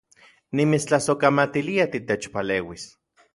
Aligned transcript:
Nimitstlasojkamatilia 0.59 1.87
titechpaleuis 1.97 2.89